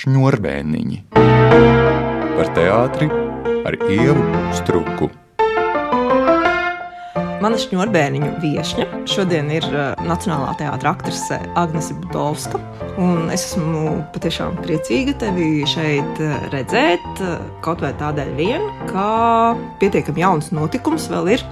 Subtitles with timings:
[0.00, 3.08] šņurbēniņi par teātri
[3.68, 4.22] ar ievu
[4.56, 5.10] struku.
[7.40, 12.60] Mana šņurbēniņu viesņa šodien ir uh, Nacionālā teātris aktrise Agnese Budovska.
[13.32, 17.06] Es esmu patiešām priecīga tevi šeit uh, redzēt.
[17.16, 19.06] Uh, kaut vai tādēļ, vien, ka
[19.80, 21.46] pietiekami jauns notikums vēl ir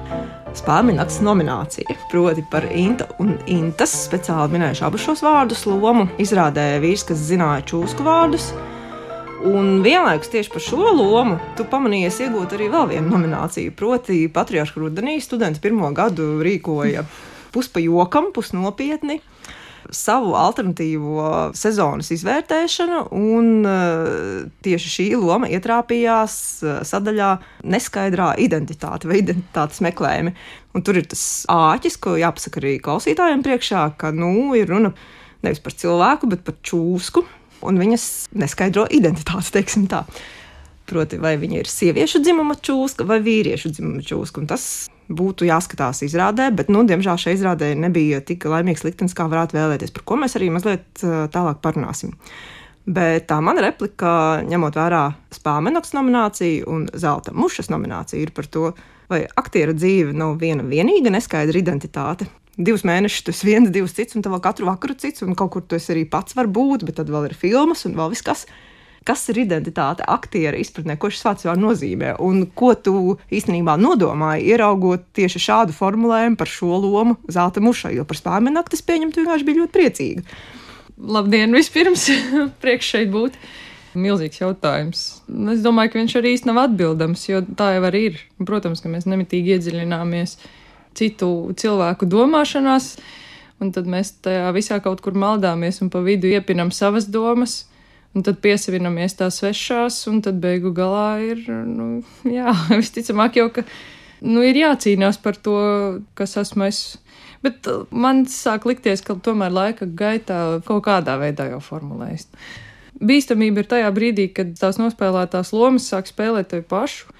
[0.57, 0.95] spēļu
[1.25, 1.96] nominācija.
[2.11, 6.09] Proti par Inta un Intas speciāli minējuši abus šos vārdus lomu.
[6.19, 8.53] Izrādē vīrs, kas zināja čūsku vārdus.
[9.49, 13.75] Un vienlaikus tieši par šo lomu tu pamanījies iegūt arī vēl vienu nomināciju.
[13.79, 17.05] Proti, Patriarcha rudenī studenti pirmo gadu rīkoja
[17.55, 19.21] puspa jokam, pusnopietni
[19.95, 27.31] savu alternatīvo sezonas izvērtēšanu, un uh, tieši šī loma ietrāpījās uh, sadaļā
[27.69, 30.35] neskaidrā identitāte vai identitātes meklējumi.
[30.77, 34.92] Un tur ir tas āķis, ko jāpasaka arī klausītājiem priekšā, ka nu, ir runa
[35.47, 37.25] nevis par cilvēku, bet par čūsku
[37.67, 38.05] un viņas
[38.39, 40.05] neskaidro identitāti, teiksim tā.
[40.89, 44.47] Proti, vai viņa ir sieviešu dzimuma čūska vai vīriešu dzimuma čūska.
[44.48, 49.56] Tas būtu jāskatās izrādē, bet, nu, diemžēl šai izrādē nebija tik laimīgs liktenis, kā varētu
[49.56, 51.03] vēlēties, par ko mēs arī mazliet
[51.34, 52.14] tālāk parunāsim.
[52.89, 54.11] Bet tā mana replika,
[54.48, 55.03] ņemot vērā
[55.36, 58.70] spāmenoks nomināciju un zelta mušas nomināciju, ir par to,
[59.12, 64.25] vai aktiera dzīve nav viena vienīga neskaidra identitāte, divus mēnešus esi viens, divs cits, un
[64.25, 67.12] tev katru vakaru cits, un kaut kur tu esi arī pats var būt, bet tad
[67.12, 68.47] vēl ir filmas un vēl viss kas.
[69.06, 75.06] Kas ir identitāte, aktiera izpratnē, ko šis vārds nozīmē, un ko tu īstenībā nodomāji, ieraugot
[75.16, 79.62] tieši šādu formulējumu par šo lomu zelta mušai, jo par spēļu naktis pieņemt vienkārši bija
[79.62, 80.27] ļoti priecīga.
[80.98, 82.08] Labdien, vispirms
[82.62, 83.38] priekš šeit būt.
[83.98, 85.05] Milzīgs jautājums.
[85.55, 88.18] Es domāju, ka viņš arī īsti nav atbildams, jo tā jau arī ir.
[88.46, 90.36] Protams, ka mēs nemitīgi iedziļināmies
[90.98, 92.92] citu cilvēku domāšanās,
[93.62, 97.67] un tad mēs tajā visā kaut kur maldāmies un pa vidu iepinam savas domas.
[98.17, 103.64] Un tad piesavinamies tās svešās, un tad beigu galā ir, nu, jā, visticamāk jau, ka,
[104.25, 105.59] nu, ir jācīnās par to,
[106.18, 106.80] kas esmu es.
[107.45, 112.27] Bet uh, man sāk likties, ka tomēr laika gaitā kaut kādā veidā jau formulējas.
[112.98, 117.13] Bīstamība ir tajā brīdī, kad tās nospēlētās lomas sāk spēlēt tevi pašu.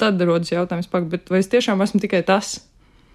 [0.00, 2.58] Tad rodas jautājums, pak, vai es tiešām esmu tikai tas?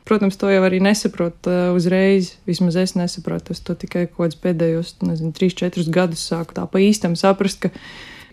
[0.10, 2.34] Protams, to jau arī nesaprot uh, uzreiz.
[2.50, 3.54] Vismaz es nesaprotu.
[3.54, 7.70] Es to tikai kaut kādus pēdējos, nezinu, 3-4 gadus sāku tā pa īstam saprast, ka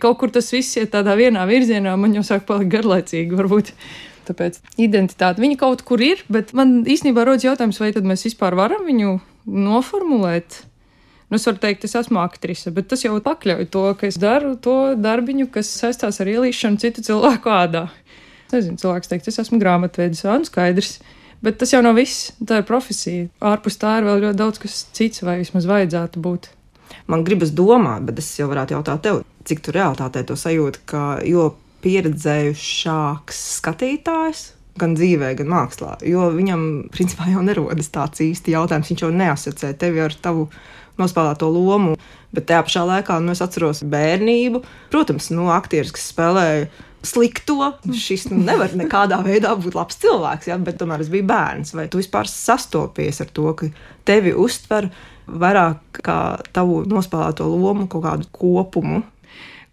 [0.01, 3.73] kaut kur tas viss iet tādā vienā virzienā, man jau sāk palikt garlaicīgi varbūt.
[4.27, 8.57] Tāpēc identitāte viņa kaut kur ir, bet man īstenībā rodas jautājums, vai tad mēs vispār
[8.59, 9.13] varam viņu
[9.45, 10.63] noformulēt.
[11.27, 14.55] Nu, es varu teikt, es esmu aktrise, bet tas jau pakļauj to, ka es daru
[14.63, 17.87] to darbiņu, kas saistās ar ielīšanu citu cilvēku ādā.
[18.53, 20.97] Nezinu, cilvēks teikt, es esmu grāmatvedis, un skaidrs,
[21.45, 22.31] Bet tas jau nav viss.
[22.41, 23.27] Tā ir profesija.
[23.45, 26.49] Ārpus tā ir vēl ļoti daudz kas cits, vai vismaz vajadzētu būt.
[27.07, 31.03] Man gribas domāt, bet es jau varētu jautāt tev, cik tu realitātē to sajūti, ka
[31.27, 31.51] jo
[31.85, 34.41] pieredzējušāks skatītājs,
[34.77, 38.91] gan dzīvē, gan mākslā, jo viņam principā jau nerodas tāds īsti jautājums.
[38.91, 40.47] Viņš jau neasociē tevi ar tavu
[40.97, 41.95] nospēlēto lomu,
[42.33, 44.63] bet tajā pašā laikā nu, es atceros bērnību.
[44.93, 46.67] Protams, no nu, aktieris, kas spēlēja
[47.07, 47.71] slikto.
[47.95, 50.57] Šis nu, nevar nekādā veidā būt labs cilvēks, ja?
[50.61, 51.73] bet tomēr es biju bērns.
[51.77, 53.69] Vai tu vispār sastopies ar to, ka
[54.07, 54.91] tevi uztver
[55.27, 56.19] vairāk kā
[56.55, 59.03] tavu nospēlēto lomu, kaut kādu kopumu?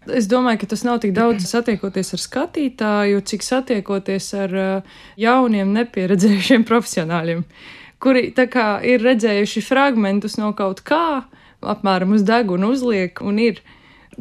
[0.05, 5.71] Es domāju, ka tas nav tik daudz satiekoties ar skatītāju, cik satiekoties ar uh, jauniem,
[5.79, 7.41] nepieredzējušiem profesionāļiem,
[8.03, 11.25] kuri ir redzējuši fragmentus no kaut kā,
[11.65, 13.63] apmēram uz deguna uzliek un ir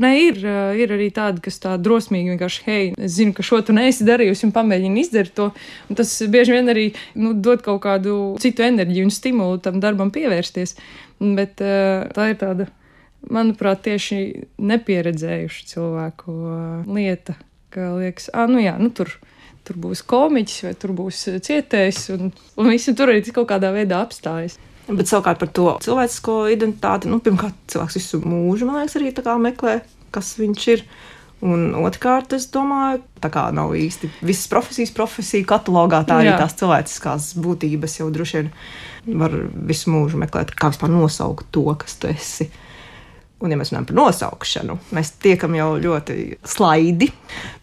[0.01, 0.39] Nē, ir,
[0.75, 4.49] ir arī tādi, kas tā drosmīgi vienkārši, hei, es zinu, ka šo tu neesi darījusi
[4.49, 5.51] un pamēģini izdarīt to.
[5.87, 10.11] Un tas bieži vien arī nu, dod kaut kādu citu enerģiju un stimulu tam darbam
[10.15, 10.75] pievērsties.
[11.39, 12.67] Bet tā ir tāda,
[13.31, 14.21] manuprāt, tieši
[14.59, 16.35] nepieredzējuša cilvēku
[16.91, 17.39] lieta,
[17.75, 19.15] ka liekas, ah, nu jā, nu tur.
[19.65, 24.03] Tur būs komiķis vai tur būs cietējs, un, un visi tur arī kaut kādā veidā
[24.05, 24.59] apstājas.
[24.85, 29.79] Bet savukārt par to cilvēcisko identitāti, nu, pirmkārt, cilvēks visu mūžu, man liekas, arī meklē,
[30.13, 30.85] kas viņš ir.
[31.45, 36.39] Un otrkārt, es domāju, tā kā nav īsti visas profesijas, profesiju katalogā, tā arī Jā.
[36.41, 39.35] tās cilvēciskās būtības jau droši vien var
[39.69, 42.49] visu mūžu meklēt, kā vispār nosaukt to, kas tu esi.
[43.45, 47.11] Un, ja mēs runājam par nosaukšanu, mēs tiekam jau ļoti slaidi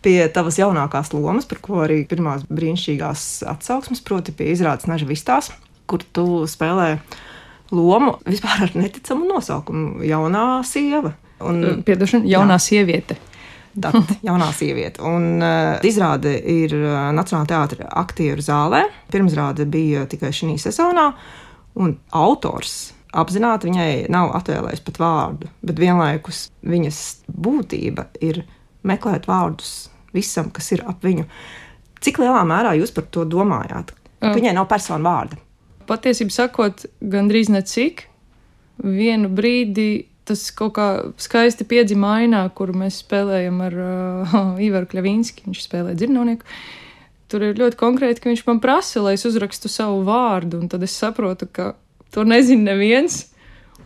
[0.06, 5.50] pie tavas jaunākās lomas, par ko arī pirmās brīnišķīgās atsauksmes, proti, pie izrādes Naža Vistās
[5.92, 6.94] kur tu spēlē
[7.76, 11.14] lomu vispār ar neticamu nosaukumu- jaunā sieva.
[11.42, 12.66] Un, Piedošana, jaunā jā.
[12.68, 13.18] sieviete.
[13.82, 13.96] Tad
[14.28, 15.02] jaunā sieviete.
[15.08, 18.84] Un uh, izrāde ir uh, Nacionālā teātris aktieru zālē.
[19.12, 21.08] Pirmizrāde bija tikai šī sezonā,
[21.80, 27.00] un autors apzināti viņai nav atvēlējis pat vārdu, bet vienlaikus viņas
[27.32, 28.44] būtība ir
[28.88, 31.28] meklēt vārdus visam, kas ir ap viņu.
[32.02, 33.94] Cik lielā mērā jūs par to domājāt?
[34.22, 35.38] Ka viņai nav personu vārda.
[35.88, 38.08] Patiesībā sakot, gandrīz necik.
[38.82, 40.88] Vienu brīdi tas kaut kā
[41.22, 44.38] skaisti piedzima ainā, kur mēs spēlējam ar uh,
[44.68, 45.48] Ivaru Kļavīnski.
[45.50, 46.48] Viņš spēlē dzirnavnieku.
[47.32, 50.84] Tur ir ļoti konkrēti, ka viņš man prasa, lai es uzrakstu savu vārdu, un tad
[50.84, 51.74] es saprotu, ka
[52.12, 53.26] to nezina neviens.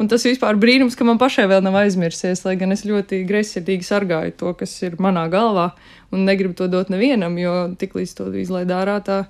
[0.02, 3.86] Un tas vispār brīnums, ka man pašai vēl nav aizmirsies, lai gan es ļoti greizsirdīgi
[3.88, 5.70] sargāju to, kas ir manā galvā,
[6.12, 9.22] un negribu to dot nevienam, jo tiklīdz to izlaid ārā, tā,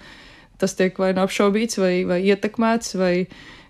[0.62, 3.14] tas tiek vai nu apšaubīts, vai, vai ietekmēts, vai,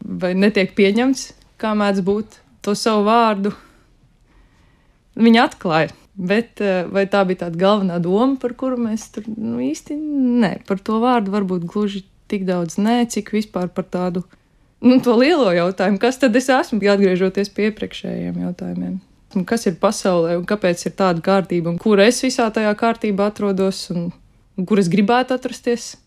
[0.06, 1.28] vai netiek pieņemts,
[1.62, 3.54] kā mēdz būt to savu vārdu.
[5.16, 5.94] Viņa atklāja.
[6.16, 9.98] Bet eh, vai tā bija tāda galvenā doma, par kuru mēs tur nu, īsti
[10.40, 14.24] nē, par to vārdu varbūt gluži tik daudz nē, cik vispār par tādu
[14.86, 18.96] nu, lielo jautājumu, kas tad es esmu, atgriežoties pie iepriekšējiem jautājumiem.
[19.44, 23.90] Kas ir pasaulē un kāpēc ir tāda kārtība, un kur es visā tajā kārtībā atrodos
[23.92, 24.08] un,
[24.56, 25.98] un kur es gribētu atrasties?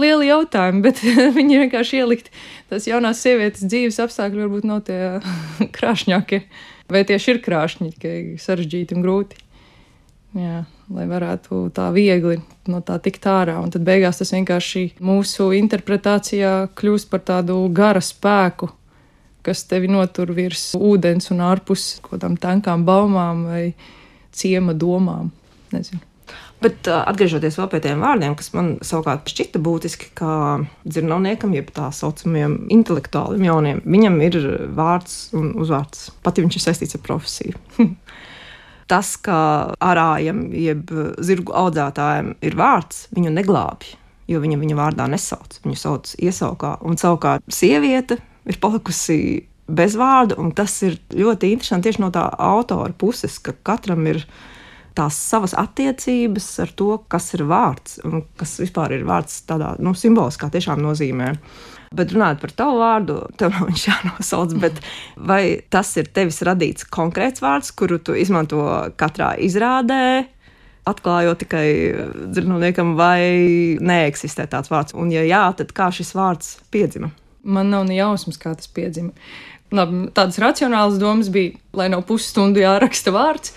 [0.00, 1.02] Lieli jautājumi, bet
[1.38, 2.32] viņi vienkārši ielikt
[2.70, 5.18] tās jaunās sievietes dzīves apstākļi varbūt nav tie
[5.76, 6.42] krāšņākie.
[6.88, 9.44] Vai tieši ir krāšņi, tikai sarežģīti un grūti.
[10.38, 10.64] Jā
[10.94, 12.38] lai varētu tā viegli
[12.72, 13.58] no tā tikt ārā.
[13.62, 18.70] Un tad beigās tas vienkārši mūsu interpretācijā kļūst par tādu gara spēku,
[19.44, 23.64] kas tevi notur virs ūdens un ārpus kaut kādām tankām baumām vai
[24.32, 25.32] ciema domām.
[25.72, 26.00] Nezinu.
[26.62, 30.32] Bet uh, atgriežoties vēl pie tiem vārdiem, kas man savukārt šķita būtiski, kā
[30.82, 34.40] dzirnavniekam, jeb tā saucamajiem intelektuāliem jauniem, viņam ir
[34.74, 37.62] vārds un uzvārds, pat ja viņš ir saistīts ar profesiju.
[38.88, 39.38] tas, ka
[39.84, 40.90] arājam, jeb
[41.24, 43.92] zirgu audzētājiem ir vārds, viņu neglābj,
[44.32, 45.60] jo viņa viņa vārdā nesauc.
[45.64, 49.18] Viņu sauc iesaukā, un savukārt sieviete ir palikusi
[49.68, 54.24] bez vārda, un tas ir ļoti interesanti tieši no tā autora puses, ka katram ir
[54.98, 59.94] tās savas attiecības ar to, kas ir vārds un kas vispār ir vārds tādā nu,
[59.96, 61.34] simboliskā tiešām nozīmē.
[61.96, 64.80] Bet runājot par tavu vārdu, tev nav viņš jānosauc, bet
[65.16, 65.42] vai
[65.72, 68.60] tas ir tevis radīts konkrēts vārds, kuru tu izmanto
[69.00, 70.26] katrā izrādē?
[70.88, 71.68] Atklājot tikai
[72.32, 77.10] dzirnavniekam, vai neeksistē tāds vārds, un, ja jā, tad kā šis vārds piedzima?
[77.48, 79.14] Man nav ne jausmas, kā tas piedzima.
[79.72, 83.52] Labi, tādas racionālas domas bija, lai nav pusstundu jāraksta vārds.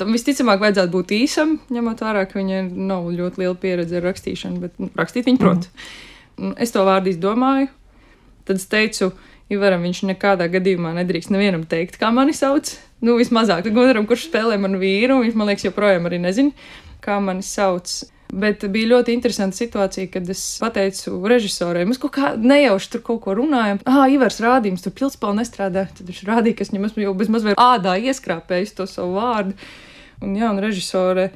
[0.00, 4.58] Tam visticamāk vajadzētu būt īsam, ņemot vērā, ka viņai nav ļoti liela pieredze ar rakstīšanu,
[4.64, 5.68] bet nu, rakstīt viņa prot.
[5.68, 6.48] Mm.
[6.48, 7.68] Nu, es to vārdu izdomāju.
[8.44, 9.12] Tad es teicu,
[9.52, 12.72] Ivaram, viņš nekādā gadījumā nedrīkst nevienam teikt, kā mani sauc.
[13.04, 16.66] Nu, vismazāk Gunaram, kurš spēlē manu vīru, viņš man liekas, joprojām arī nezina,
[17.04, 17.92] kā mani sauc.
[18.32, 23.20] Bet bija ļoti interesanta situācija, kad es pateicu režisoram, mēs kaut kā nejauši tur kaut
[23.26, 23.82] ko runājam.
[23.86, 25.86] Ah, Ivars rādījums, tur pilspāle nestrādā.
[25.94, 29.54] Tad viņš rādīja, ka es viņam esmu jau bez mazliet ādā ieskrāpējis to savu vārdu.
[30.24, 31.28] Un jā, un režisore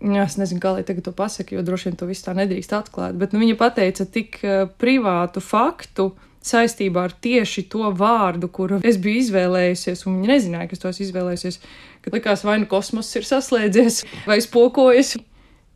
[0.00, 2.72] Jā, es nezinu, kā lai tagad to pasaktu, jo droši vien to visu tā nedrīkst
[2.72, 3.18] atklāt.
[3.20, 4.38] Bet nu, viņa pateica tik
[4.80, 6.06] privātu faktu
[6.40, 11.02] saistībā ar tieši to vārdu, kuru es biju izvēlējusies, un viņa nezināja, ka es tos
[11.04, 11.60] izvēlējusies.
[12.00, 15.18] Kad likās, vai nu kosmoss ir saslēdzies, vai spokojas.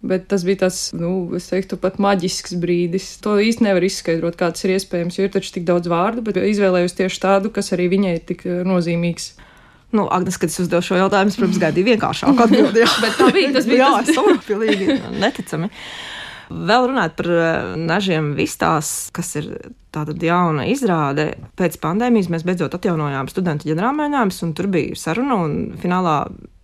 [0.05, 3.07] Bet tas bija tas, nu, es teiktu, pat maģisks brīdis.
[3.25, 6.37] To īsti nevar izskaidrot, kā tas ir iespējams, jo ir taču tik daudz vārdu, bet
[6.43, 9.31] izvēlējos tieši tādu, kas arī viņai ir tik nozīmīgs.
[9.95, 12.85] Nu, Agnēs, kad es uzdevu šo jautājumu, protams, gaidīju vienkāršāku atbildi.
[13.05, 15.71] Bet tā bija tas, bija, jā, tas bija pilnīgi neticami.
[16.55, 19.49] Vēl runājot par eh, nažiem vistās, kas ir
[19.95, 21.33] tāda jauna izrāde.
[21.59, 25.39] Pēc pandēmijas mēs beidzot atjaunojām studentu ģenerālmēģinājumus, un tur bija saruna.
[25.83, 26.17] Finālā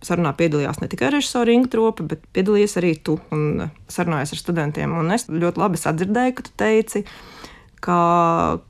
[0.05, 4.97] sarunā piedalījās ne tikai režisori Inga Tropa, bet piedalījies arī tu un sarunājies ar studentiem.
[4.97, 7.03] Un es ļoti labi sadzirdēju, ka tu teici,
[7.83, 8.01] ka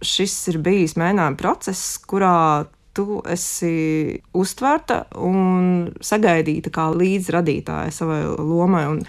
[0.05, 8.83] šis ir bijis mēģinājuma process, kurā tu esi uztverta un sagaidīta kā līdzradītāja savai lomai.
[8.91, 9.05] Un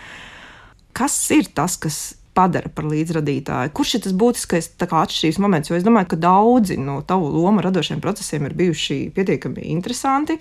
[0.96, 2.02] kas ir tas, kas
[2.36, 3.72] padara par līdzradītāju?
[3.76, 5.70] Kurš ir tas būtiskais atšķirības moments?
[5.70, 10.38] Jo es domāju, ka daudzi no tavu lomu radošiem procesiem ir bijuši pietiekami interesanti.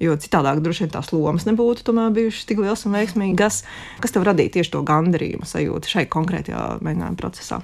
[0.00, 3.64] Jo citādi droši vien tās lomas nebūtu bijušas tik liels un veiksmīgas.
[4.00, 7.60] Kas tev radīja tieši to gandarījumu sajūtu šai konkrētajā mēģinājuma procesā?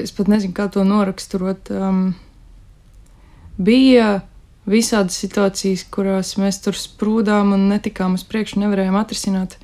[0.00, 1.70] Es pat nezinu, kā to noraksturot.
[1.70, 2.02] Um,
[3.62, 4.24] bija
[4.70, 9.58] visādas situācijas, kurās mēs tur sprūdām un netikām uz priekšu, nevarējām atrisināt.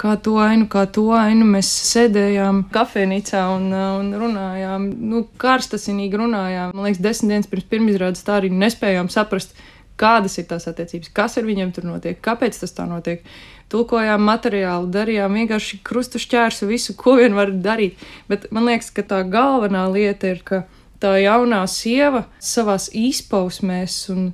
[0.00, 6.72] Kā to ainu, kā to ainu mēs sēdējām kafejnīcā un, un runājām, nu, karstasinīgi runājām.
[6.72, 9.52] Man liekas, desmit dienas pirms pirmizrādes tā arī nespējām saprast,
[10.00, 13.26] kādas ir tās attiecības, kas ar viņiem tur notiek, kāpēc tas tā notiek.
[13.72, 18.00] Tulkojām materiālu, darījām vienkārši krustu šķērsu, visu, ko vien var darīt.
[18.28, 20.64] Bet man liekas, ka tā galvenā lieta ir, ka
[21.00, 24.32] tā jaunā sieva savās izpausmēs un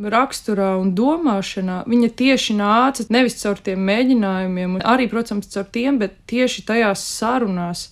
[0.00, 6.16] raksturā un domāšanā, viņa tieši nāca nevis caur tiem mēģinājumiem, arī, protams, caur tiem, bet
[6.30, 7.88] tieši tajās sarunās,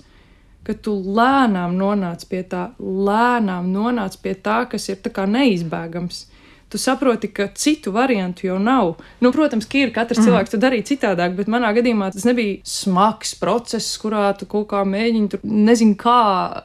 [0.65, 6.27] ka tu lēnām nonāc pie tā, lēnām nonāc pie tā, kas ir neizbēgams
[6.69, 8.95] tu saproti, ka citu variantu jau nav.
[9.25, 10.29] Nu, protams, ka ir katrs mm.
[10.29, 14.83] cilvēks to darīt citādāk, bet manā gadījumā tas nebija smags process, kurā tu kaut kā
[14.89, 16.19] mēģini, tur, nezinu, kā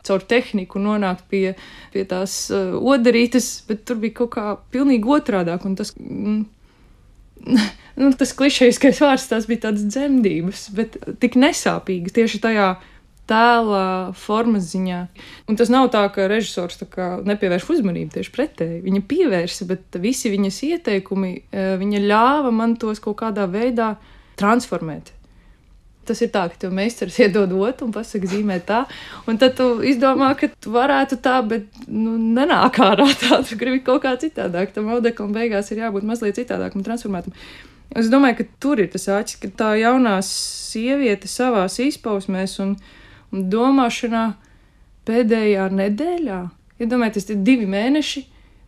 [0.07, 1.53] caur tehniku nonākt pie,
[1.95, 5.67] pie tās uh, odarītes, bet tur bija kaut kā pilnīgi otrādāk.
[5.69, 6.41] Un tas, mm,
[8.01, 12.73] nu, tas klišejiskais vārds, tās bija tādas dzemdības, bet tik nesāpīgi tieši tajā
[13.29, 14.99] tēla formas ziņā.
[15.47, 18.83] Un tas nav tā, ka režisors tā nepievērš uzmanību tieši pretēji.
[18.83, 23.93] Viņa pievērsa, bet visi viņas ieteikumi, e, viņa ļāva man tos kaut kādā veidā
[24.39, 25.13] transformēt.
[26.03, 28.83] Tas ir tā, ka tev meistars iedod otru un pasaka, zīmē tā,
[29.29, 33.39] un tad tu izdomā, ka tu varētu tā, bet nu, nenāk ārā tā.
[33.47, 34.73] Tu gribi kaut kā citādāk.
[34.75, 37.35] Tam audeklam beigās ir jābūt mazliet citādākam, transformētam.
[37.95, 43.01] Es domāju, ka tur ir tas āķis, ka tā jaunā sieviete savās izpausmēs un viņa
[43.33, 44.27] domāšanā
[45.07, 46.43] pēdējā nedēļā.
[46.83, 48.23] Iedomājieties, ja tie divi mēneši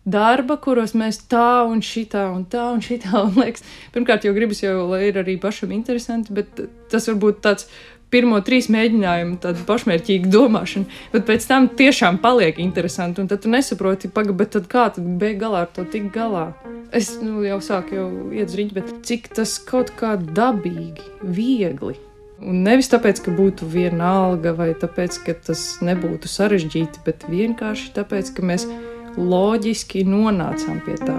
[0.05, 3.13] darba, kuros mēs tā un šitā un tā un šitā.
[3.25, 7.69] Un liekas, pirmkārt, jau gribas, jau, lai ir arī pašam interesanti, bet tas varbūt tāds
[8.13, 13.23] pirmo trīs mēģinājumu, tāda pašmērķīga domāšana, bet pēc tam tiešām paliek interesanti.
[13.23, 16.51] Un tad tu nesaproti, pagaidi, bet kā tad beig galā ar to tik galā?
[16.95, 21.97] Es nu, jau sāku iet uz rīņķi, bet cik tas kaut kā dabīgi, viegli
[22.43, 27.93] Un nevis tāpēc, ka būtu viena alga vai tāpēc, ka tas nebūtu sarežģīti, bet vienkārši
[27.95, 28.67] tāpēc, ka mēs
[29.15, 31.15] loģiski nonācām pie tā.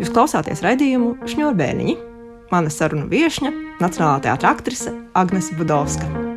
[0.00, 1.98] Jūs klausāties raidījumu Šņurbēniņi.
[2.50, 3.52] Mana saruna viesņa-
[3.82, 6.29] Nacionālā teātris aktrise Agnese Budovska.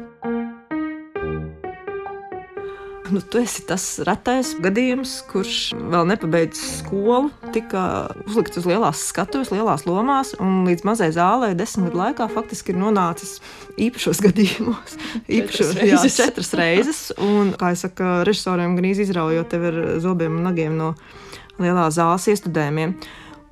[3.14, 7.84] Nu, tu esi tas retais gadījums, kurš vēl nepabeidzis skolu, tika
[8.26, 12.80] uzlikts uz lielās skatuves, lielās lomās, un līdz mazai zālē desmit gadu laikā faktiski ir
[12.82, 13.36] nonācis
[13.82, 14.98] īpašos gadījumos.
[15.38, 16.18] Īpašos, četras, jā, reizes.
[16.18, 17.02] četras reizes.
[17.22, 20.94] Un, kā jau saka, režisoriem gan izraujot tevi ar zobiem un nagiem no
[21.62, 22.98] lielās zāles iestudējumiem.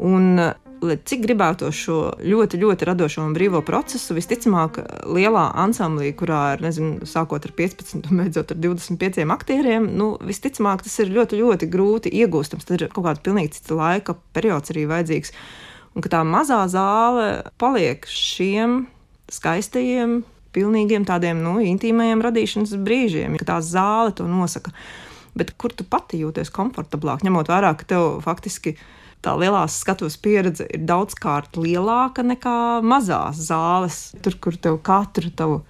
[0.01, 0.41] Un
[0.81, 4.79] lai cik gribētu šo ļoti, ļoti radošo un brīvo procesu, visticamāk,
[5.13, 10.83] lielā ansamblī, kurā ir, nezinu, sākot ar 15 un beidzot ar 25 aktieriem, nu, visticamāk,
[10.85, 12.65] tas ir ļoti, ļoti grūti iegūstams.
[12.67, 15.33] Tad ir kaut kāds pilnīgi cits laika periods arī vajadzīgs.
[15.95, 17.27] Un tā mazā zāle
[17.61, 18.85] paliek šiem
[19.31, 20.21] skaistajiem,
[20.55, 24.73] pilnīgiem tādiem nu, intīmajiem radīšanas brīžiem, ka tā zāle to nosaka.
[25.37, 28.89] Bet kur tu pati jūties komfortablāk, ņemot vērā, ka tev faktiski ir
[29.21, 35.61] tā lielās skatuves pieredze ir daudzkārt lielāka nekā mazās zāles, tur, kur tev katru tavu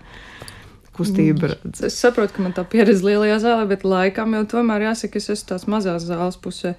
[0.95, 1.73] kustību mm.
[1.87, 5.53] Es saprotu, ka man tā pieredze lielajā zālē, bet laikam jau tomēr jāsaka, es esmu
[5.53, 6.75] tās mazās zāles pusē.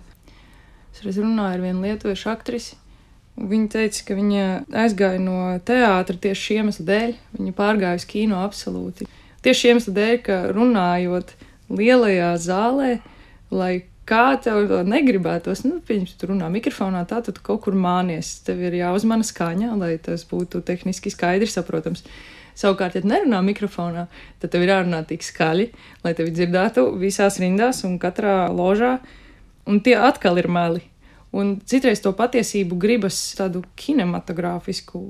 [0.93, 2.76] Es runāju ar vienu lietuviešu aktrisi.
[3.33, 4.49] Viņa teica, ka viņa
[4.83, 7.14] aizgāja no teātra tieši šī iemesla dēļ.
[7.38, 9.09] Viņa pārgāja uz kino absolūti.
[9.43, 11.33] Tieši iemesla dēļ, ka runājot
[11.73, 12.91] lielajā zālē,
[13.49, 13.73] lai
[14.09, 18.35] kā tev to negribētos, nu, pieņemsim, tu runā mikrofonā, tā tad kaut kur mānies.
[18.47, 22.04] Tev ir jāuzmana skaņa, lai tas būtu tehniski skaidri saprotams.
[22.59, 24.06] Savukārt, ja nerunā mikrofonā,
[24.42, 25.71] tad tev ir jārunā tik skaļi,
[26.04, 28.99] lai tevi dzirdētu visās rindās un katrā ložā,
[29.64, 30.85] un tie atkal ir meli.
[31.32, 35.00] Un citreiz to patiesību gribas tādu kinematogrāfisku,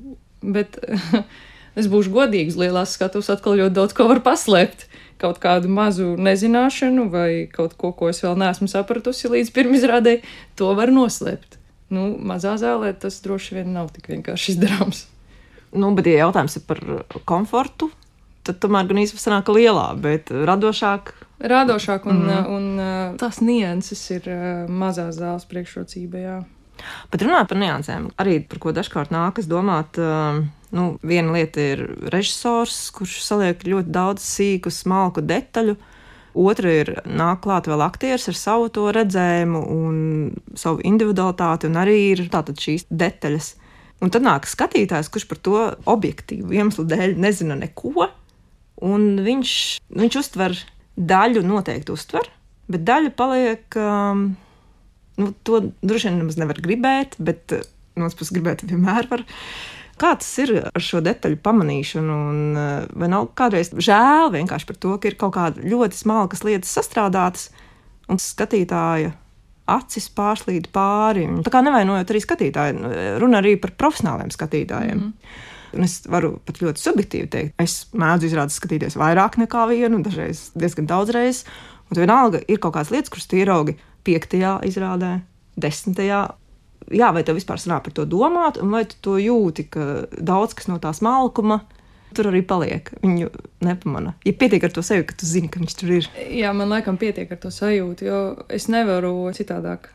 [0.54, 0.78] bet
[1.80, 4.86] es būšu godīgs, lielās skatuves atkal ļoti daudz ko var paslēpt
[5.22, 10.18] kaut kādu mazu nezināšanu vai kaut ko, ko es vēl neesmu sapratusi līdz pirmizrādē,
[10.58, 11.58] to var noslēpt.
[11.92, 15.06] Nu, mazā zālē tas droši vien nav tik vienkārši izdarāms.
[15.72, 16.80] Nu, bet, ja jautājums ir par
[17.28, 17.90] komfortu,
[18.44, 21.14] tad tomēr gan īstenībā sanāk lielā, bet radošāk.
[21.52, 22.48] Radošāk un, mm.
[22.56, 24.28] un, un tās nianses ir
[24.68, 26.40] mazās zāles priekšrocība, jā.
[27.12, 30.00] Bet runājot par niansēm, arī par ko dažkārt nākas domāt.
[30.00, 35.76] Uh, nu, viena lieta ir režisors, kurš saliek ļoti daudz sīku, smalku detaļu.
[36.42, 39.96] Otra ir nāk klāt vēl aktieris ar savu to redzējumu un
[40.56, 43.52] savu individualitāti, un arī ir tātad šīs detaļas.
[44.02, 45.58] Un tad nāk skatītājs, kurš par to
[45.92, 48.08] objektīvu iemeslu dēļ nezina neko,
[48.82, 49.52] un viņš,
[49.92, 50.56] viņš uztver
[50.96, 52.26] daļu noteikti uztver,
[52.72, 54.24] bet daļa paliek um,
[55.20, 57.64] nu, to droši vien nemaz nevar gribēt, bet eh,
[57.96, 59.24] no otras puses gribēt vienmēr var.
[60.00, 64.78] Kā tas ir ar šo detaļu pamanīšanu, un eh, vai nav kādreiz žēl vienkārši par
[64.84, 67.50] to, ka ir kaut kāda ļoti smalkas lietas sastrādātas,
[68.10, 69.12] un skatītāja
[69.72, 71.28] acis pārslīd pāri.
[71.46, 74.98] Tā kā nevainojot arī skatītāju, runa arī par profesionāliem skatītājiem.
[74.98, 75.48] Mm -hmm.
[75.72, 80.50] Un es varu pat ļoti subjektīvi teikt, es mēdzu izrādīt skatīties vairāk nekā vienu, dažreiz
[80.58, 81.46] diezgan daudz reizes.
[81.90, 85.20] Un vienalga ir kaut kādas lietas, kuras tu ieraugi piektajā izrādē,
[85.56, 86.22] desmitajā.
[86.92, 89.86] Jā, vai tev vispār sanāk par to domāt, un vai tu to jūti, ka
[90.18, 91.62] daudz kas no tās malkuma
[92.12, 92.90] tur arī paliek.
[93.02, 93.30] Viņu
[93.64, 94.14] nepamana.
[94.26, 96.10] Ja pietiek ar to sevi, ka tu zini, ka viņš tur ir.
[96.36, 98.20] Jā, man laikam pietiek ar to sajūtu, jo
[98.52, 99.88] es nevaru citādāk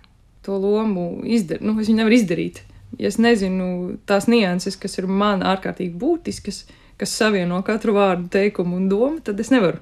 [0.46, 1.66] to lomu izdarīt.
[1.66, 2.64] Nu, es viņu nevaru izdarīt.
[2.98, 6.64] Ja es nezinu tās nianses, kas ir man ārkārtīgi būtiskas,
[6.98, 9.82] kas savieno katru vārdu, teikumu un domu, tad es nevaru.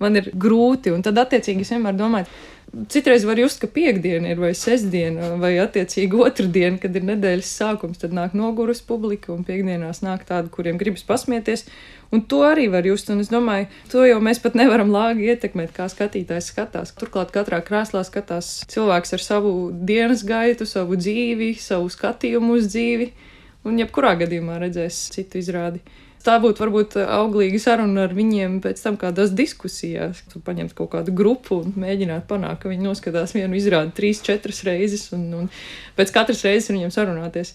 [0.00, 2.30] Man ir grūti, un tad attiecīgi es vienmēr domāju,
[2.90, 8.00] Citreiz var just, ka piekdiena ir vai sestdiena, vai attiecīgi otrdiena, kad ir nedēļas sākums,
[8.02, 11.66] tad nāk nogurus publika, un piekdienās nāk tādi, kuriem gribas pasmieties.
[12.14, 15.74] Un to arī var just, un es domāju, to jau mēs pat nevaram lāgi ietekmēt,
[15.76, 16.94] kā skatītājs skatās.
[16.98, 23.10] Turklāt katrā krēslā skatās cilvēks ar savu dienas gaitu, savu dzīvi, savu skatījumu uz dzīvi,
[23.70, 25.82] un jebkurā gadījumā redzēs citu izrādi
[26.24, 30.24] tā būtu varbūt auglīga saruna ar viņiem pēc tam kādās diskusijās.
[30.32, 34.64] Tu paņemt kaut kādu grupu un mēģināt panākt, ka viņi noskatās vienu izrādi trīs, četras
[34.66, 35.52] reizes un, un
[35.98, 37.54] pēc katras reizes ar viņiem sarunāties,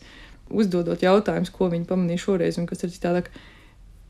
[0.50, 3.32] uzdodot jautājumus, ko viņi pamanīja šoreiz un kas ir citādāk.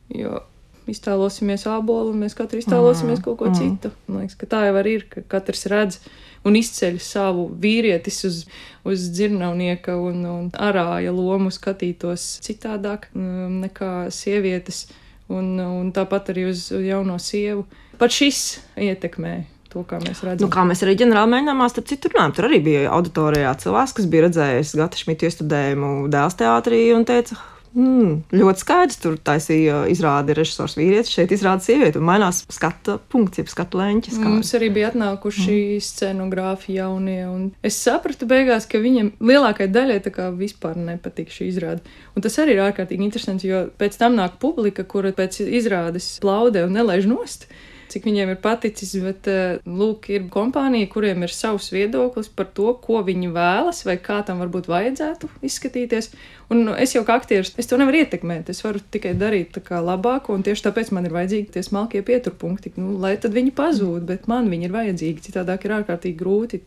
[0.09, 0.43] Jo
[0.89, 3.25] iztēlosimies ābolu un mēs katru iztēlosimies mm.
[3.25, 3.57] kaut ko mm.
[3.59, 3.91] citu.
[4.07, 5.99] Man liekas, ka tā jau ir, ka katrs redz
[6.47, 8.39] un izceļ savu vīrietis uz,
[8.87, 14.87] uz dzirnavnieka un, un arāja lomu skatītos citādāk um, nekā sievietes,
[15.29, 17.67] un, un tāpat arī uz jauno sievu.
[17.99, 19.35] Pat šis ietekmē
[19.69, 20.47] to, kā mēs redzam.
[20.47, 24.09] Nu, kā mēs arī ģenerāli mēģinājumā starp citu runājam, tur arī bija auditorijā cilvēks, kas
[24.09, 27.37] bija redzējis Gata Šmita iestudējumu dēls teātrī un teica,
[27.77, 28.97] Mm, ļoti skaidrs.
[29.03, 32.01] Tur taisīja izrādi režisors vīrietis, šeit izrāda sieviete.
[32.03, 34.17] Mainās skatu punkts, jeb skatu leņķis.
[34.17, 34.25] Kā.
[34.25, 35.85] Mums arī bija atnākuši mm.
[35.85, 37.21] scenogrāfi jaunie.
[37.65, 41.97] Es sapratu beigās, ka viņiem lielākajai daļai tā kā vispār nepatīk šī izrāde.
[42.15, 46.65] Un tas arī ir ārkārtīgi interesanti, jo pēc tam nāk publika, kura pēc izrādes plaudē
[46.65, 47.49] un nelaiž nost
[47.89, 52.71] cik viņiem ir paticis, bet eh, lūk, ir kompānija, kuriem ir savs viedoklis par to,
[52.83, 56.11] ko viņi vēlas vai kā tam varbūt vajadzētu izskatīties.
[56.53, 58.51] Un es jau kā aktieris, es to nevaru ietekmēt.
[58.53, 62.03] Es varu tikai darīt tā kā labāk, un tieši tāpēc man ir vajadzīgi tie smalkie
[62.05, 65.25] pieturpunkti, nu, lai tad viņi pazūd, bet man viņi ir vajadzīgi.
[65.29, 66.61] Citādāk ir ārkārtīgi grūti.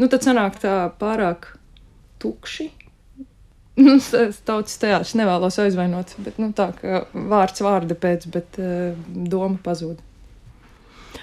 [0.00, 1.54] Nu, tad sanāk tā pārāk
[2.22, 2.70] tukši.
[3.80, 3.94] Nu,
[4.44, 10.02] tautas teātris nevēlos aizvainot, bet nu, tā kā vārds vārda pēc, bet uh, doma pazūd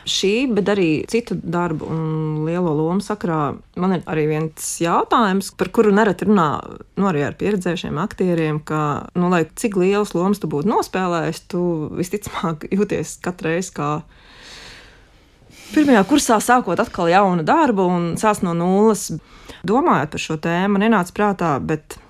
[0.09, 2.01] šī, bet arī citu darbu un
[2.47, 3.57] lielo lomu sakrā.
[3.79, 6.49] Man ir arī viens jautājums, par kuru nereti runā
[6.97, 8.81] nu, arī ar pieredzējušiem aktieriem, ka,
[9.19, 11.61] nu, lai cik lielas lomas tu būtu nospēlējis, tu
[11.97, 13.91] visticamāk jūties katru reizi kā.
[15.67, 19.09] Pirmajā kursā sākot atkal jaunu darbu un sākt no nulles.
[19.67, 21.51] Domājot par šo tēmu, nenāca prātā,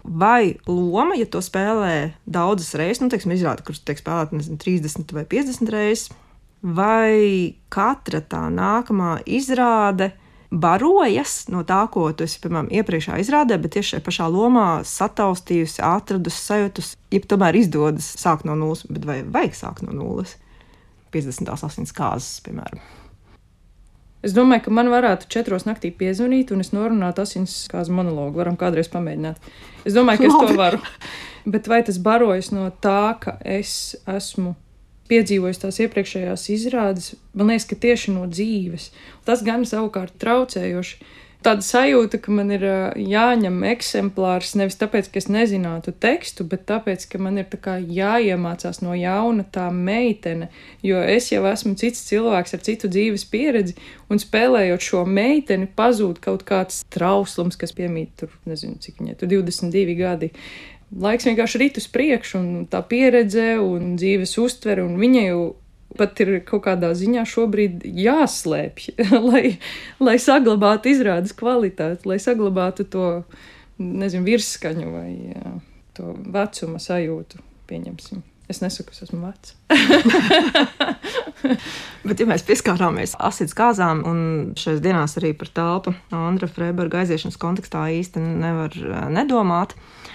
[0.03, 5.23] vai loma, ja to spēlē daudzas reizes, nu, teiksim, izrāda, kurš tiek spēlēta 30 vai
[5.31, 6.09] 50 reizes,
[6.61, 10.11] vai katra tā nākamā izrāde
[10.51, 15.81] barojas no tā, ko tu esi, piemēram, iepriekšā izrādē, bet tieši šajā pašā lomā sataustījusi,
[15.83, 20.37] atradusi sajūtus, ja tomēr izdodas sākt no nulles, bet vai vajag sākt no nulles?
[21.15, 21.51] 50.
[21.67, 22.79] asins kārtas, piemēram.
[24.25, 28.41] Es domāju, ka man varētu četros naktī piezvanīt, un es norunātu asins kāzu monologu.
[28.41, 29.37] Varam kādreiz pamēģināt.
[29.87, 30.79] Es domāju, ka es to varu.
[31.53, 34.55] Bet vai tas barojas no tā, ka es esmu
[35.09, 38.91] piedzīvojis tās iepriekšējās izrādes, man liekas, ka tieši no dzīves.
[39.27, 40.99] Tas gan savukārt traucējoši.
[41.45, 42.63] Tāda sajūta, ka man ir
[42.97, 47.45] jāņem eksemplārs nevis tāpēc, ka es nezinātu tekstu, bet tāpēc, ka man ir
[47.93, 50.49] jāiemācās no jauna tā meitene,
[50.83, 53.77] jo es jau esmu cits cilvēks ar citu dzīves pieredzi,
[54.09, 59.31] un spēlējot šo meiteni, pazūd kaut kāds trauslums, kas piemīt tur, nezinu, cik viņai tur
[59.37, 60.33] 22 gadi
[60.95, 65.41] laiks vienkārši rit uz priekšu, un tā pieredze un dzīves uztvere, un viņa jau
[65.97, 68.93] pat ir kaut kādā ziņā šobrīd jāslēpj,
[69.29, 69.45] lai,
[70.03, 73.09] lai saglabātu izrādes kvalitāti, lai saglabātu to,
[73.81, 75.53] nezinu, virsskaņu vai jā,
[75.97, 78.23] to vecuma sajūtu, pieņemsim.
[78.47, 79.57] Es nesaku, ka esmu vecs.
[82.07, 84.21] Bet, ja mēs pieskārāmies asins kāzām, un
[84.55, 90.06] šajās dienās arī par telpu Andra Freiberga aiziešanas kontekstā īsti nevar eh, nedomāt, tad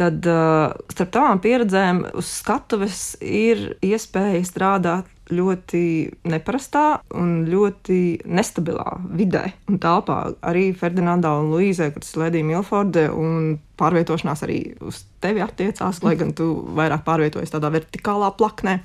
[0.00, 5.82] uh, starp tavām pieredzēm uz skatuves ir iespēja strādāt ļoti
[6.28, 6.84] neparastā
[7.16, 10.18] un ļoti nestabilā vidē un telpā.
[10.48, 16.34] Arī Ferdinandā un Luīzē, kuras Ledija Milforde un pārvietošanās arī uz tevi attiecās, lai gan
[16.36, 18.80] tu vairāk pārvietojies tādā vertikālā plaknē.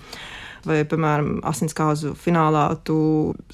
[0.68, 2.98] Vai, piemēram, asinskāzu finālā tu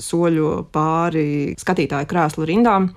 [0.01, 2.87] soļo pāri skatītāju krēslu rindām.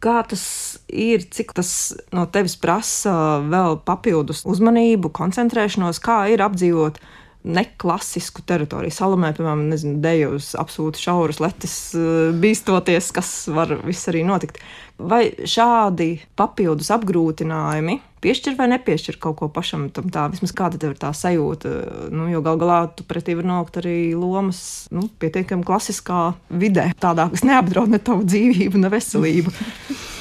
[0.00, 0.42] Kā tas
[0.88, 1.70] ir, cik tas
[2.16, 3.12] no tevis prasa
[3.44, 7.00] vēl papildus uzmanību, koncentrēšanos, kā ir apdzīvot
[7.40, 8.92] neklasisku teritoriju.
[8.92, 14.60] Salamē, piemēram, nezinu, deju uz absolūti šauras letes, eh, bīstoties, kas var viss arī notikt.
[14.98, 20.94] Vai šādi papildus apgrūtinājumi piešķir vai nepiešķir kaut ko pašam tam tā, vismaz kāda tev
[20.94, 21.72] ir tā sajūta,
[22.12, 24.62] nu, jo gal galā tu pretī var nokļūt arī lomas,
[24.94, 29.56] nu, pietiekami klasiskā vidē, tādā, kas neapdraud ne tavu dzīvību, ne veselību.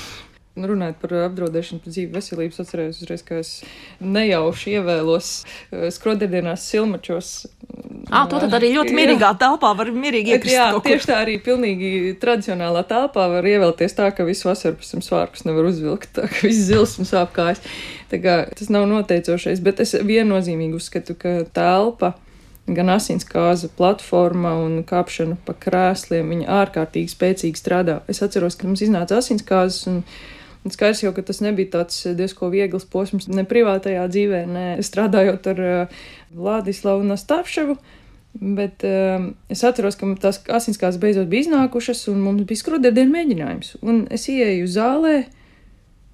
[0.60, 3.52] Runājot par apdraudēšanu pēc dzīves veselības, atcerējos uzreiz, ka es
[4.04, 7.32] nejauši ievēlos eh, skrodēdienās silmačos.
[8.10, 10.56] Ah, to tad arī ļoti mierīgā telpā var mierīgi iekrist.
[10.56, 15.04] Jā, tieši tā arī pilnīgi tradicionālā telpā var ievēlties tā, ka visu vasaru pēc tam
[15.06, 17.62] svārkus nevar uzvilkt, tā ka viss zilsums apkājas.
[18.10, 22.16] Tā kā tas nav noteicošais, bet es viennozīmīgi uzskatu, ka telpa
[22.76, 28.00] gan asinskāza platforma un kāpšana pa krēsliem, viņa ārkārtīgi spēcīgi strādā.
[28.12, 30.04] Es atceros, ka mums iznāca asinskāzes un
[30.68, 35.48] Un skaidrs jau, ka tas nebija tāds diezko viegls posms ne privātajā dzīvē, ne strādājot
[35.54, 36.02] ar uh,
[36.36, 37.78] Vladislavu Nastāvševu.
[38.60, 43.78] Bet uh, es atceros, ka tās asinskās beidzot bija iznākušas, un mums bija skrudēdienu mēģinājums.
[43.88, 45.16] Un es ieeju zālē,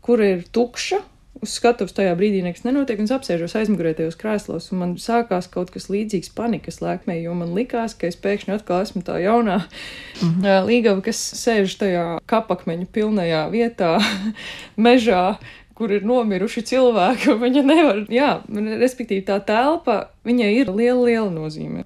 [0.05, 1.01] kur ir tukša,
[1.45, 5.47] uz skatuves tajā brīdī nekas nenotiek, un es apsēžos aizmugurē tajos krēslos, un man sākās
[5.53, 9.59] kaut kas līdzīgs panikas lēkmē, jo man likās, ka es pēkšņi atkal esmu tā jaunā
[9.61, 10.65] mm -hmm.
[10.69, 13.99] līgava, kas sēž tajā kapakmeņa pilnajā vietā,
[14.87, 15.37] mežā,
[15.75, 18.41] kur ir nomiruši cilvēki, un viņa nevar, jā,
[18.81, 21.83] respektīvi tā telpa, viņai ir liela, liela nozīme.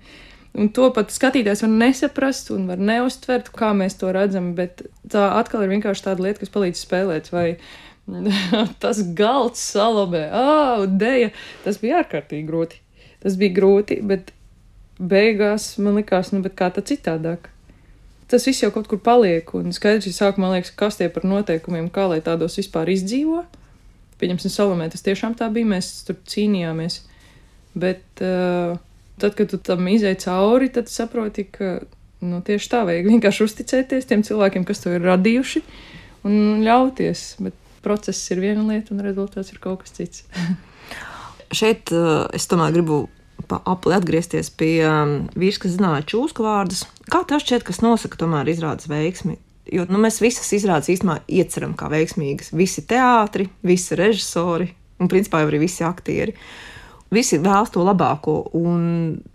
[0.59, 5.29] Un to pat skatītājs var nesaprast un var neustvert, kā mēs to redzam, bet tā
[5.37, 7.29] atkal ir vienkārši tāda lieta, kas palīdz spēlēt.
[7.31, 7.45] Vai
[8.83, 11.31] tas galds salabē, ah, dēja.
[11.65, 12.81] Tas bija ārkārtīgi grūti.
[13.23, 14.33] Tas bija grūti, bet
[14.99, 17.49] beigās man likās, nu, kā tā citādāk.
[18.29, 21.87] Tas viss jau kaut kur paliek, un skaidrs, ka sākumā liekas, kas tie par noteikumiem,
[21.93, 23.41] kā lai tādos vispār izdzīvo.
[24.21, 26.99] Pieņemsim, Salomē tas tiešām tā bija, mēs tur cīnījāmies.
[27.79, 28.75] Bet uh,
[29.21, 31.79] tad, kad tu tam izai cauri, tad saproti, ka
[32.21, 35.63] nu, tieši tā vajag vienkārši uzticēties tiem cilvēkiem, kas to ir radījuši,
[36.27, 37.23] un ļauties.
[37.45, 40.25] Bet process ir viena lieta un rezultāts ir kaut kas cits.
[41.59, 43.07] Šeit uh, es tomēr gribu
[43.49, 46.83] apli atgriezties pie um, vīrs, kas zināja čūsku vārdus.
[47.09, 49.39] Kā tev šķiet, kas nosaka tomēr izrādes veiksmi?
[49.69, 52.53] Jo nu, mēs visas izrādes īstenībā ieceram kā veiksmīgas.
[52.57, 56.35] Visi teātri, visi režisori un principā arī visi aktieri.
[57.13, 58.81] Visi vēlas to labāko, un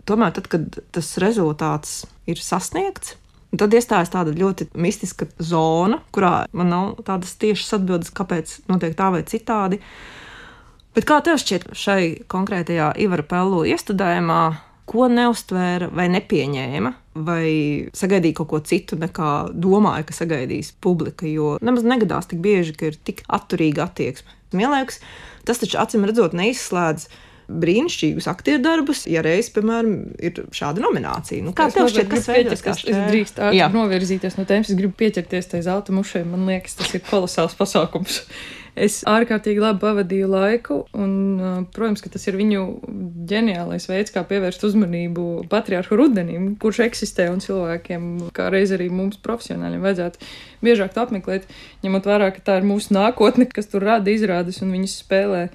[0.07, 3.17] tomēr, tad, kad tas rezultāts ir sasniegts,
[3.55, 8.97] Un tad iestājas tāda ļoti mistiska zona, kurā man nav tādas tiešas atbildes, kāpēc notiek
[8.99, 9.79] tā vai citādi.
[10.91, 14.41] Bet kā tev šķiet šai konkrētajā Ivara Pellu iestudējumā,
[14.91, 16.91] ko neustvēra vai nepieņēma,
[17.23, 17.45] vai
[17.95, 22.91] sagaidīja kaut ko citu, nekā domāja, ka sagaidīs publika, jo nemaz negadās tik bieži, ka
[22.91, 24.35] ir tik atturīga attieksme.
[24.51, 24.99] Mielēks,
[25.47, 27.07] tas taču acīm redzot neizslēdz
[27.49, 31.45] brīnišķīgus aktieru darbus, ja reiz, piemēram, ir šāda nominācija.
[31.45, 33.41] Nu, kā tev šķiet, kas veidos, kas es drīkst
[33.73, 38.23] novirzīties no tēmas, es gribu pieķerties tai zelta mušai, man liekas, tas ir kolosāls pasākums.
[38.75, 41.11] Es ārkārtīgi labi pavadīju laiku, un,
[41.71, 42.63] protams, ka tas ir viņu
[43.29, 49.21] ģeniālais veids, kā pievērst uzmanību patriārhu rudenim, kurš eksistē un cilvēkiem, kā reiz arī mums
[49.23, 50.27] profesionāļiem vajadzētu
[50.65, 51.47] biežāk to apmeklēt,
[51.85, 55.45] ņemot vērā, ka tā ir mūsu nākotne, kas tur rada izrādes un viņas spēlē.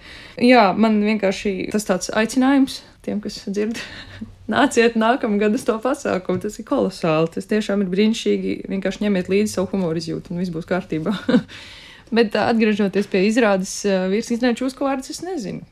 [0.41, 3.81] Jā, man vienkārši tas tāds aicinājums tiem, kas dzird.
[4.51, 6.41] Nāciet nākamgad uz to pasākumu.
[6.43, 7.29] Tas ir kolosāli.
[7.37, 8.57] Tas tiešām ir brīnišķīgi.
[8.73, 11.15] Vienkārši ņemiet līdzi savu humoru izjūtu, un viss būs kārtībā.
[12.11, 13.75] Bet atgriežoties pie izrādes
[14.11, 15.63] vīrs iznāca uzkavārds, es nezinu.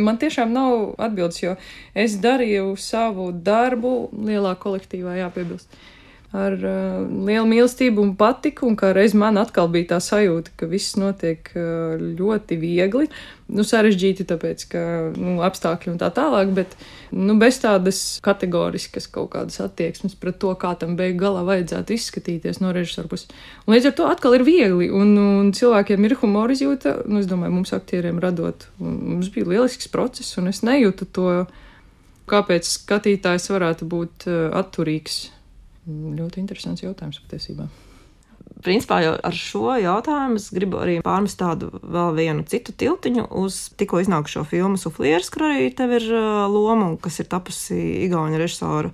[0.00, 1.56] Man tiešām nav atbildes, jo
[1.92, 5.68] es darīju savu darbu lielā kolektīvā, jāpiebilst
[6.32, 10.68] ar uh, lielu mīlestību un patiku, un kā reiz man atkal bija tā sajūta, ka
[10.70, 13.10] viss notiek uh, ļoti viegli,
[13.52, 16.72] nu, sarežģīti, tāpēc, ka nu, apstākļi un tā tālāk, bet
[17.12, 22.62] nu, bez tādas kategoriskas kaut kādas attieksmes pret to, kā tam beigu galā vajadzētu izskatīties
[22.64, 23.28] no režisora puses.
[23.66, 27.28] Un līdz ar to atkal ir viegli, un, un cilvēkiem ir humora izjūta, nu, es
[27.28, 31.36] domāju, mums aktieriem radot, mums bija lielisks process, un es nejūtu to,
[32.32, 35.26] kāpēc skatītājs varētu būt uh, atturīgs
[35.88, 37.66] Ļoti interesants jautājums patiesībā.
[38.62, 43.64] Principā jau ar šo jautājumu es gribu arī pārmest tādu vēl vienu citu tiltiņu uz
[43.78, 46.06] tikko iznākušo filmu Suflieris, kur arī tev ir
[46.52, 48.92] loma, kas ir tapusi Igaunijas režisora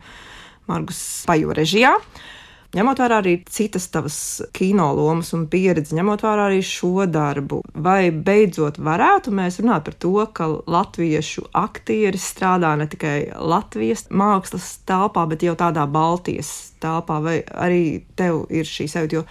[0.68, 1.96] Margus Paju režijā.
[1.98, 2.37] Uh,
[2.76, 4.16] Ņemot vērā arī citas tavas
[4.52, 9.96] kino lomas un pieredzi, ņemot vērā arī šo darbu, vai beidzot varētu mēs runāt par
[9.96, 17.22] to, ka latviešu aktieris strādā ne tikai Latvijas mākslas telpā, bet jau tādā Baltijas telpā,
[17.24, 17.84] vai arī
[18.20, 19.24] tev ir šī sajūta, jo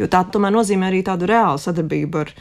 [0.00, 2.32] Jo tā tomēr nozīmē arī tādu reālu sadarbību ar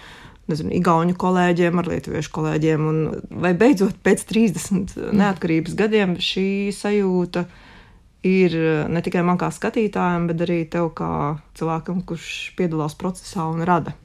[0.50, 2.88] nezinu, igauņu kolēģiem, ar lietuviešu kolēģiem.
[2.90, 3.04] Un,
[3.44, 7.63] vai beidzot pēc 30 neatkarības gadiem šī sajūta ir
[8.24, 11.10] ne tikai man kā skatītājam, bet arī tev kā
[11.60, 13.96] cilvēkam, kurš piedalās procesā un rada.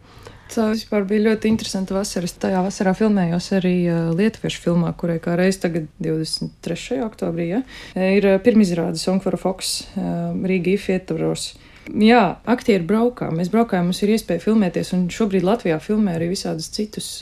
[0.48, 2.24] Vispār bija ļoti interesanta vasara.
[2.24, 3.74] Es tajā vasarā filmējos arī
[4.16, 7.02] Lietuviešu filmā, kurai kā reiz tagad, 23.
[7.04, 7.62] oktobrī, ja,
[8.00, 11.50] ir pirmizrāde Song for a Fox Rīga ietvaros.
[11.88, 13.31] Jā, aktieri braukā.
[13.33, 17.12] Mēs braukājām, mums ir iespēja filmēties, un šobrīd Latvijā filmē arī visādus citus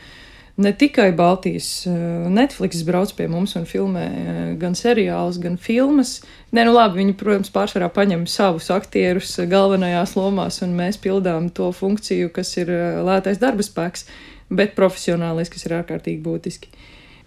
[0.57, 1.92] ne tikai Baltijas eh,
[2.33, 6.21] Netflix brauc pie mums un filmē eh, gan seriālus, gan filmas.
[6.57, 11.69] Nē, nu labi, viņi, protams, pārsvarā paņem savus aktierus galvenajās lomās, un mēs pildām to
[11.77, 14.09] funkciju, kas ir eh, lētais darba spēks,
[14.49, 16.73] bet profesionālis, kas ir ārkārtīgi būtiski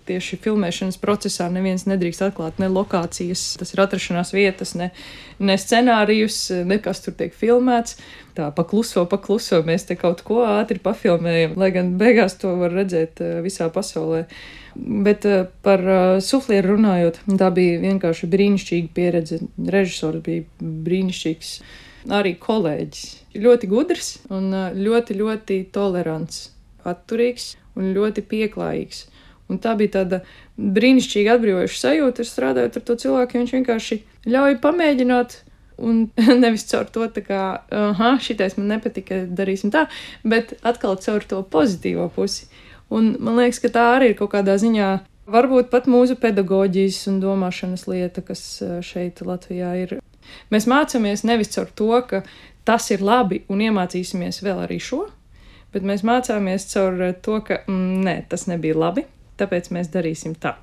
[0.09, 4.89] tieši filmēšanas procesā neviens nedrīkst atklāt ne lokācijas, tas ir atrašanās vietas, ne,
[5.39, 7.99] ne scenārijus, nekas tur tiek filmēts.
[8.39, 13.19] Tā pakluso, pakluso, mēs te kaut ko ātri pafilmējam, lai gan beigās to var redzēt
[13.25, 14.21] eh, visā pasaulē.
[14.77, 19.41] Bet eh, par eh, suflieru runājot, tā bija vienkārši brīnišķīga pieredze.
[19.75, 21.51] Režisors bija brīnišķīgs,
[22.15, 23.05] arī kolēģis.
[23.43, 26.45] Ļoti gudrs un ļoti, ļoti tolerants,
[26.87, 29.07] atturīgs un ļoti pieklājīgs.
[29.49, 30.21] Un tā bija tāda
[30.61, 33.39] brīnišķīga atbrīvojoša sajūta, strādājot ar to cilvēku.
[33.41, 35.37] Viņš vienkārši ļauj pamēģināt,
[35.81, 36.01] un
[36.43, 39.87] nevis caur to, kā, ah, šitais man nepatika, darīsim tā,
[40.23, 42.49] bet atkal caur to pozitīvo pusi.
[42.93, 44.91] Un man liekas, ka tā arī ir kaut kādā ziņā.
[45.29, 49.99] Varbūt pat mūsu pedagoģijas un domāšanas lieta, kas eh, šeit Latvijā ir.
[50.53, 52.23] Mēs mācāmies nevis caur to, ka
[52.65, 55.03] tas ir labi un iemācīsimies vēl arī šo,
[55.73, 59.05] bet mēs mācāmies caur to, ka mm, nē, tas nebija labi,
[59.39, 60.57] tāpēc mēs darīsim tā.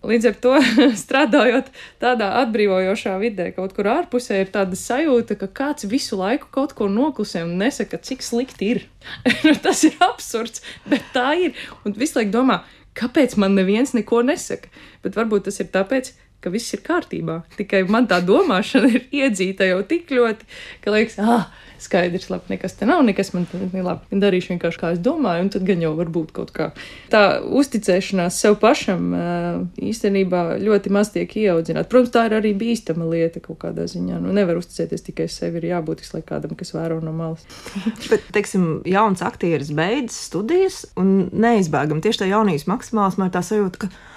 [0.00, 0.54] Līdz ar to
[1.02, 1.66] strādājot
[2.00, 6.88] tādā atbrīvojošā vidē, kaut kur ārpusē, ir tāda sajūta, ka kāds visu laiku kaut ko
[6.88, 8.82] noklusē un nesaka, cik slikti ir.
[9.64, 11.68] Tas ir absurds, bet tā ir.
[11.84, 12.62] Un visu laiku domā,
[12.96, 14.72] kāpēc man neviens neko nesaka.
[15.04, 17.42] Bet varbūt tas ir tāpēc, ka viss ir kārtībā.
[17.58, 20.48] Tikai man tā domāšana ir iedzīta jau tik ļoti,
[20.84, 21.50] ka liekas, ah,
[21.84, 24.20] skaidrs, labi, nekas te nav, nekas man te labi.
[24.22, 26.70] Darīšu vienkārši kā es domāju, un tad gan jau var būt kaut kā.
[27.12, 27.22] Tā
[27.60, 29.14] uzticēšanās sev pašam
[29.80, 31.88] īstenībā ļoti maz tiek ieaudzināta.
[31.90, 34.20] Protams, tā ir arī bīstama lieta kaut kādā ziņā.
[34.22, 37.46] Nu, nevar uzticēties tikai sev, ir jābūt visu laiku kādam, kas vēro no malas.
[38.10, 43.86] Bet, teiksim, jauns aktieris beidz studijas un neizbēgam tieši tā jaunības maksimālismā ir tā sajūta,
[43.86, 44.09] ka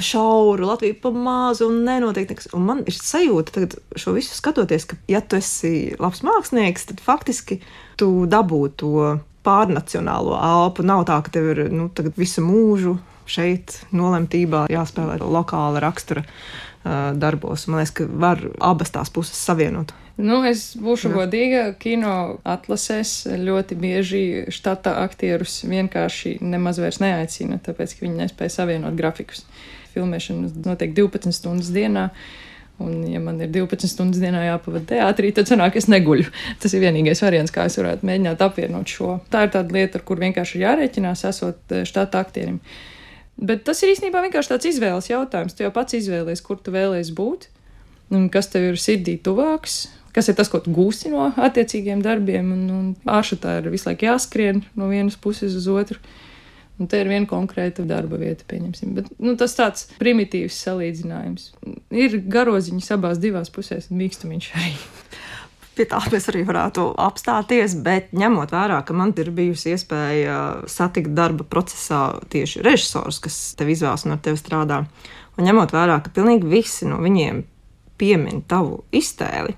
[0.00, 2.48] pa šauru, Latvija pa mazu un nenotiek nekas.
[2.56, 7.02] Un man ir sajūta, tagad šo visu skatoties, ka, ja tu esi labs mākslinieks, tad
[7.04, 7.58] faktiski
[8.00, 10.86] tu dabū to pārnacionālo elpu.
[10.88, 12.94] Nav tā, ka tev ir nu, visu mūžu
[13.28, 17.66] šeit nolemtībā jāspēlē lokāla rakstura uh, darbos.
[17.68, 19.92] Man liekas, ka var abas tās puses savienot.
[20.16, 21.18] Nu, es būšu Jā.
[21.18, 21.66] godīga.
[21.80, 22.14] Kino
[22.48, 29.44] atlasēs ļoti bieži štata aktierus vienkārši nemaz vairs neaicina, tāpēc, ka viņi nespēja savienot grafikus
[29.94, 32.10] filmēšana notiek 12 stundas dienā.
[32.80, 36.30] Un, ja man ir 12 stundas dienā jāpavada teātrī, tad sanāk, es neguļu.
[36.62, 39.18] Tas ir vienīgais variants, kā es varētu mēģināt apvienot šo.
[39.32, 42.56] Tā ir tāda lieta, ar kur vienkārši ir jārēķinās, esot eh, štata aktierim.
[43.40, 45.56] Bet tas ir īstenībā vienkārši tāds izvēles jautājums.
[45.56, 47.46] Tu jau pats izvēlies, kur tu vēlēsies būt,
[48.32, 49.82] kas tev ir sirdī tuvāks,
[50.16, 52.50] kas ir tas, ko tu gūsi no attiecīgiem darbiem.
[52.56, 56.00] Un, un āršā ir visu laiku jāskrien no vienas puses uz otru.
[56.80, 58.94] Un te ir viena konkrēta darba vieta, pieņemsim.
[58.96, 61.50] Bet, nu, tas tāds primitīvs salīdzinājums.
[61.92, 64.72] Ir garoziņš abās divās pusēs, un mīkstumiņš arī.
[65.76, 70.38] Pie tā mēs arī varētu apstāties, bet ņemot vērā, ka man ir bijusi iespēja
[70.68, 72.00] satikt darba procesā
[72.32, 74.80] tieši režisors, kas tev izvēlas un ar tevi strādā,
[75.36, 77.44] un ņemot vērā, ka pilnīgi visi no viņiem
[78.00, 79.54] piemin tavu iztēli,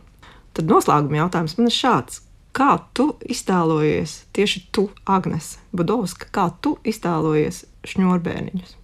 [0.58, 2.20] tad noslēguma jautājums man ir šāds
[2.52, 8.74] Kā tu iztēlojies tieši tu, Agnese Budovska, kā tu iztēlojies šņurbēniņus?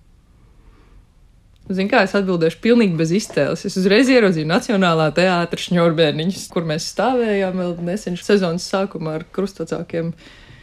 [1.68, 3.66] Zinu, kā es atbildēšu, pilnīgi bez iztēles.
[3.68, 10.14] Es uzreiz ieraudzīju Nacionālā teātris šņurbēniņus, kur mēs stāvējām vēl nesen sezonas sākumā ar krustvecākiem.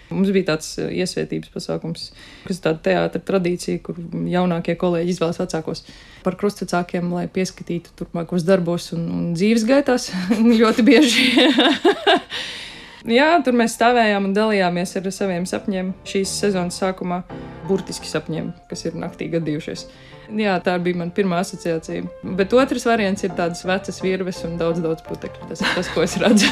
[0.09, 2.09] Mums bija tāds uh, iesvētības pasākums,
[2.47, 5.85] kas ir tāda teātra tradīcija, kur jaunākie kolēģi izvēlas vecākos
[6.25, 10.09] par krustvecākiem, lai pieskatītu turpmākos darbos un, un dzīves gaitās
[10.61, 11.29] ļoti bieži.
[13.05, 17.21] Jā, tur mēs stāvējām un dalījāmies ar saviem sapņiem šīs sezonas sākumā,
[17.69, 19.85] burtiski sapņiem, kas ir naktī gadījušies.
[20.33, 22.07] Jā, tā bija mana pirmā asociācija.
[22.37, 25.51] Bet otrs variants ir tādas vecas virves un daudz, daudz putekļu.
[25.51, 26.49] Tas ir tas, ko es redzu.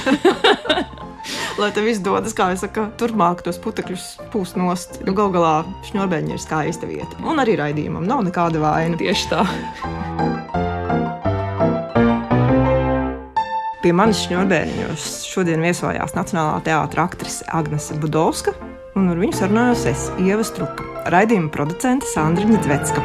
[1.61, 4.99] Lai tev izdodas, kā jau saka, turpmāk tos putekļus pūst nost.
[5.07, 5.55] Nu, Galu galā
[5.89, 7.17] šņurbeņi ir skaista vieta.
[7.25, 8.99] Un arī raidījumam nav nekāda vaina.
[9.01, 9.47] Tieši tā.
[13.83, 18.53] Pie manis šņurbēniņos šodien viesojās Nacionālā teātra aktrise Agnese Budovska,
[18.95, 23.03] un ar viņu sarunājos es, Ieva Struka, raidījuma producente Sandra Nedzvecka.